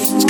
[0.00, 0.29] Let's go.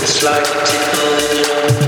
[0.00, 1.87] It's like a tickle in your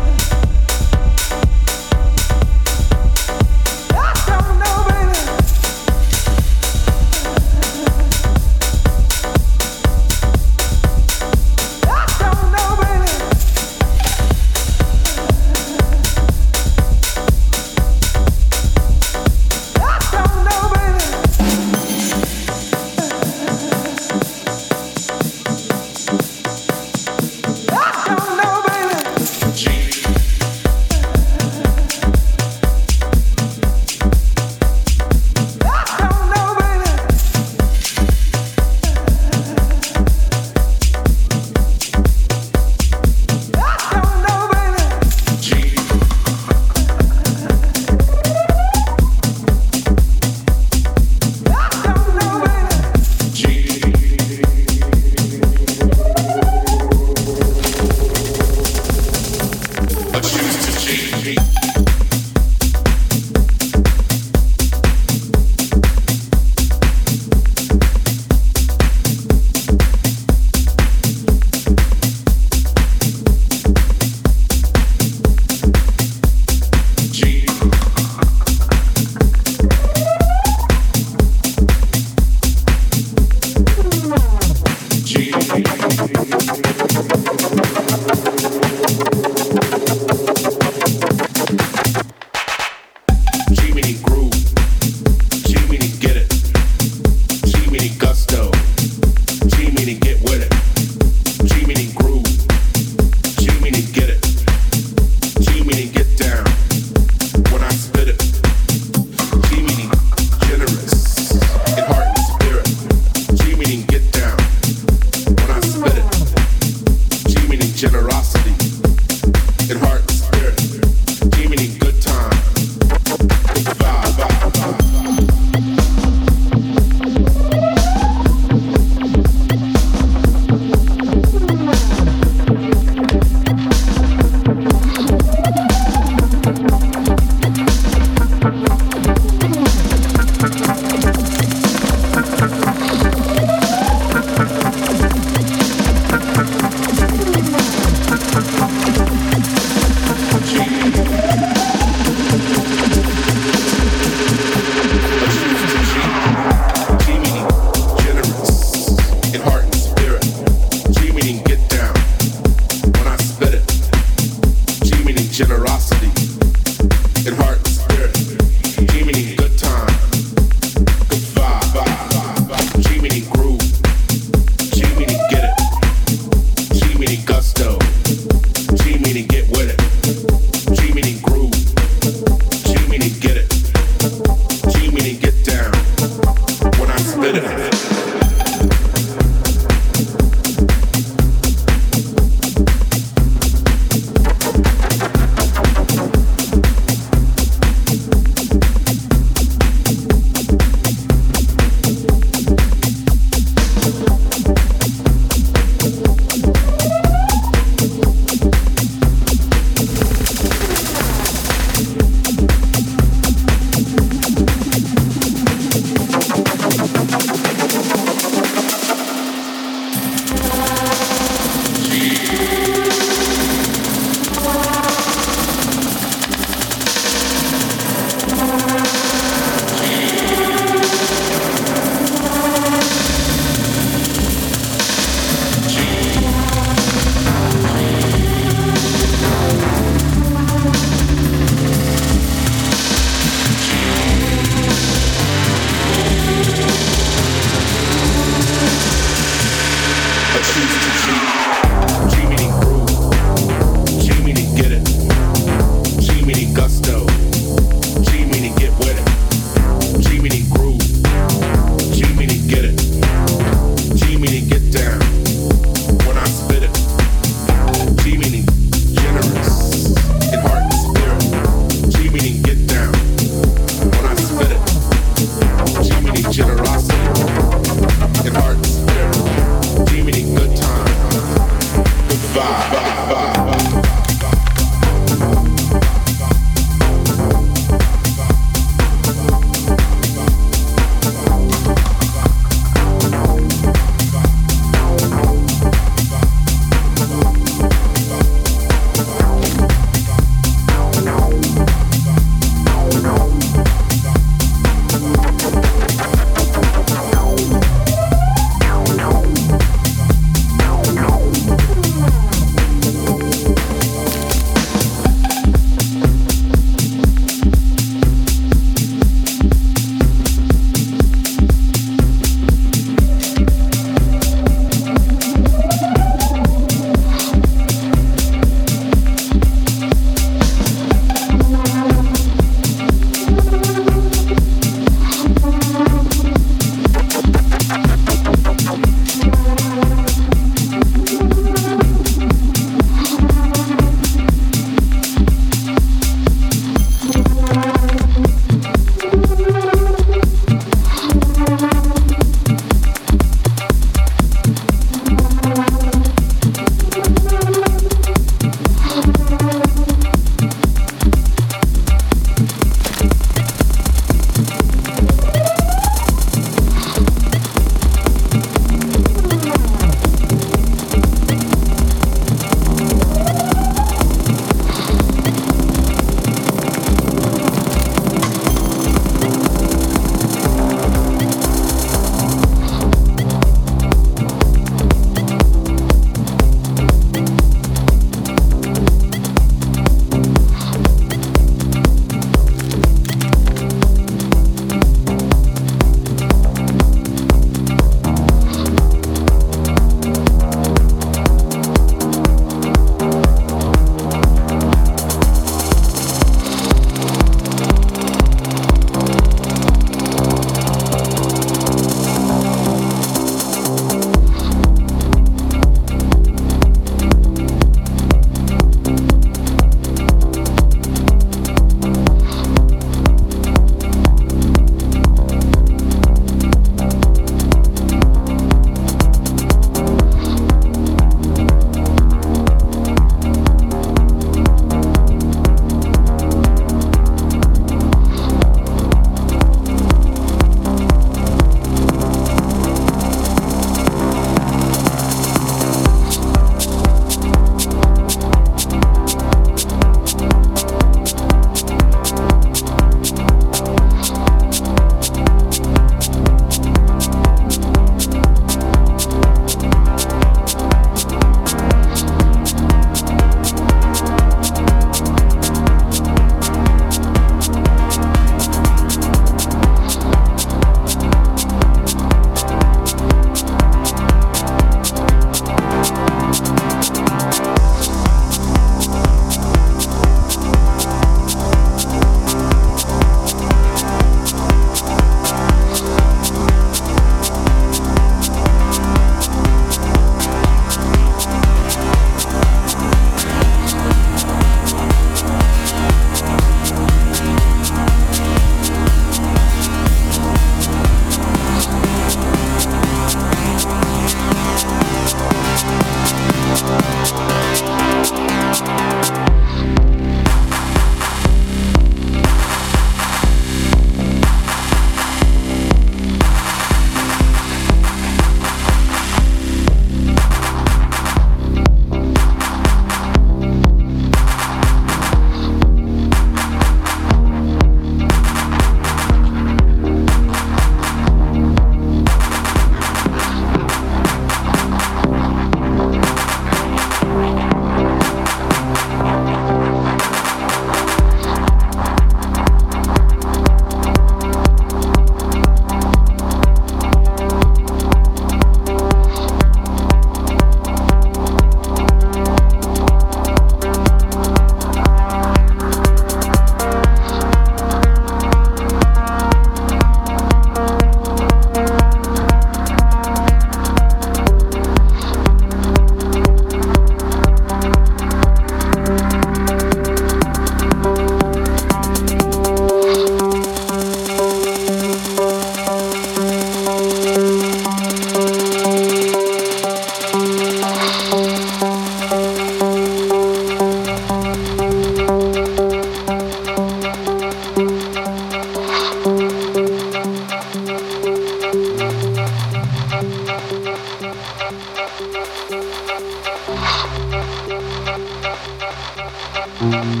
[599.60, 600.00] Thank